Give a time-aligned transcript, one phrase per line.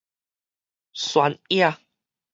[0.93, 1.77] 萱野